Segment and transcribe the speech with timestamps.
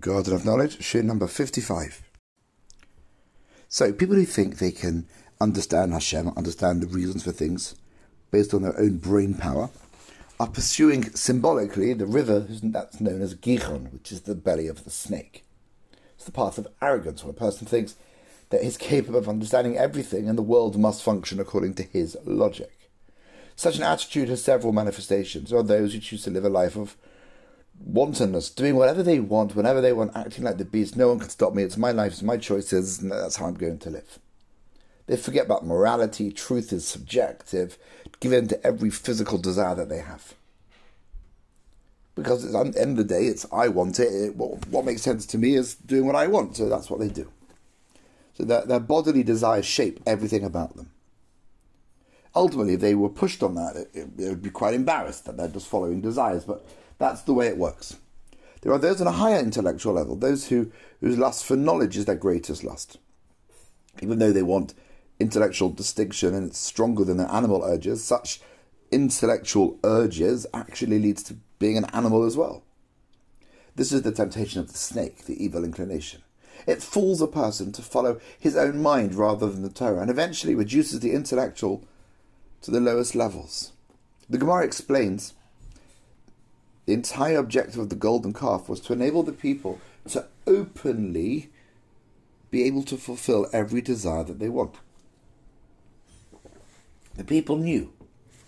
[0.00, 2.02] Garden of Knowledge, share number 55.
[3.68, 5.06] So, people who think they can
[5.40, 7.74] understand Hashem, understand the reasons for things
[8.30, 9.70] based on their own brain power,
[10.38, 14.90] are pursuing symbolically the river that's known as Gichon, which is the belly of the
[14.90, 15.44] snake.
[16.14, 17.94] It's the path of arrogance, where a person thinks
[18.48, 22.90] that he's capable of understanding everything and the world must function according to his logic.
[23.54, 25.50] Such an attitude has several manifestations.
[25.50, 26.96] There are those who choose to live a life of
[27.84, 30.96] wantonness, doing whatever they want, whenever they want, acting like the beast.
[30.96, 31.62] No one can stop me.
[31.62, 34.18] It's my life, it's my choices, and that's how I'm going to live.
[35.06, 37.78] They forget about morality, truth is subjective,
[38.20, 40.34] given to every physical desire that they have.
[42.14, 44.08] Because at the end of the day, it's I want it.
[44.08, 47.00] it what, what, makes sense to me is doing what I want, so that's what
[47.00, 47.30] they do.
[48.34, 50.90] So their, their bodily desires shape everything about them.
[52.34, 55.48] Ultimately, if they were pushed on that, it, it, would be quite embarrassed that they're
[55.48, 56.64] just following desires, but
[57.00, 57.96] that's the way it works.
[58.60, 62.04] There are those on a higher intellectual level, those who, whose lust for knowledge is
[62.04, 62.98] their greatest lust.
[64.02, 64.74] Even though they want
[65.18, 68.42] intellectual distinction and it's stronger than their animal urges, such
[68.92, 72.62] intellectual urges actually leads to being an animal as well.
[73.76, 76.20] This is the temptation of the snake, the evil inclination.
[76.66, 80.54] It fools a person to follow his own mind rather than the Torah, and eventually
[80.54, 81.82] reduces the intellectual
[82.60, 83.72] to the lowest levels.
[84.28, 85.32] The Gemara explains
[86.90, 91.48] the entire objective of the golden calf was to enable the people to openly
[92.50, 94.74] be able to fulfill every desire that they want.
[97.14, 97.92] The people knew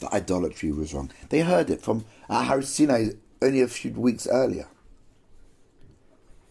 [0.00, 1.12] that idolatry was wrong.
[1.28, 4.66] They heard it from uh, Har Sinai only a few weeks earlier.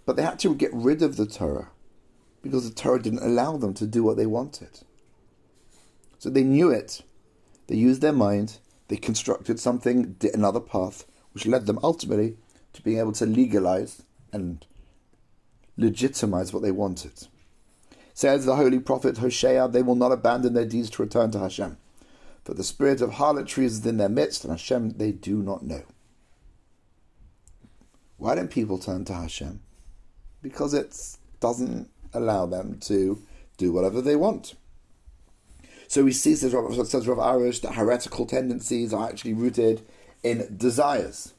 [0.05, 1.72] But they had to get rid of the Torah
[2.42, 4.80] because the Torah didn't allow them to do what they wanted.
[6.20, 7.02] So they knew it.
[7.67, 8.59] They used their mind.
[8.88, 12.38] They constructed something, another path, which led them ultimately
[12.74, 14.66] to being able to legalize and
[15.78, 17.28] legitimize what they wanted.
[18.14, 21.78] Says the holy prophet Hosea, they will not abandon their deeds to return to Hashem.
[22.44, 25.83] For the spirit of harlotry is in their midst, and Hashem they do not know.
[28.17, 29.61] Why don't people turn to Hashem?
[30.42, 30.95] Because it
[31.39, 33.22] doesn't allow them to
[33.58, 34.55] do whatever they want.
[35.88, 39.82] So we see, says Rav, Arush, that heretical tendencies are actually rooted
[40.23, 41.33] in desires.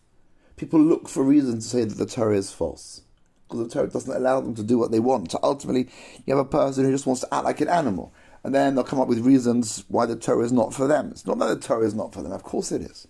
[0.56, 3.02] People look for reasons to say that the Torah is false.
[3.48, 5.32] Because the Torah doesn't allow them to do what they want.
[5.32, 5.88] So ultimately,
[6.24, 8.12] you have a person who just wants to act like an animal.
[8.44, 11.08] And then they'll come up with reasons why the Torah is not for them.
[11.10, 13.06] It's not that the Torah is not for them, of course it is.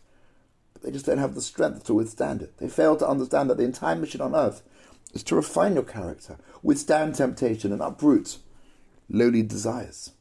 [0.75, 2.59] But they just don't have the strength to withstand it.
[2.59, 4.63] They fail to understand that the entire mission on earth
[5.15, 8.39] is to refine your character, withstand temptation, and uproot
[9.09, 10.13] lowly desires.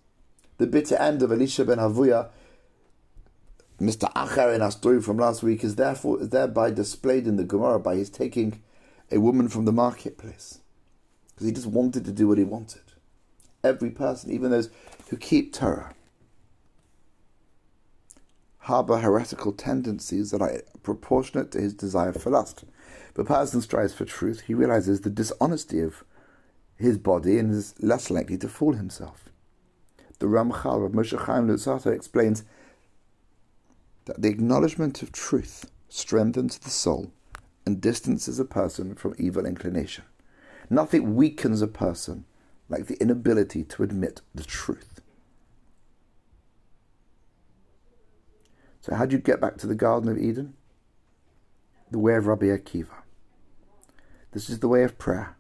[0.58, 2.30] The bitter end of Elisha ben Havuya
[3.82, 4.14] Mr.
[4.14, 7.80] Achar in our story from last week is therefore is thereby displayed in the Gemara
[7.80, 8.62] by his taking
[9.12, 10.60] a woman from the marketplace
[11.30, 12.84] because he just wanted to do what he wanted.
[13.64, 14.70] Every person, even those
[15.10, 15.96] who keep Torah,
[18.60, 22.64] harbor heretical tendencies that are proportionate to his desire for lust.
[23.16, 26.04] A person strives for truth, he realizes the dishonesty of
[26.78, 29.26] his body and is less likely to fool himself.
[30.20, 32.44] The Ramchal of Moshe Chaim Luzzatto explains
[34.12, 37.14] that the acknowledgement of truth strengthens the soul
[37.66, 40.04] and distances a person from evil inclination.
[40.70, 42.26] Nothing weakens a person
[42.68, 45.00] like the inability to admit the truth.
[48.82, 50.56] So, how do you get back to the Garden of Eden?
[51.90, 53.04] The way of Rabbi Akiva.
[54.34, 55.38] This is the way of prayer,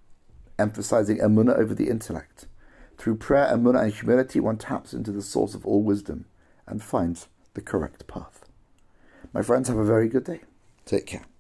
[0.57, 2.47] emphasizing emunah over the intellect.
[2.97, 6.23] Through prayer, emunah, and humility, one taps into the source of all wisdom
[6.65, 8.41] and finds the correct path.
[9.34, 10.42] My friends, have a very good day.
[10.86, 11.31] Take care.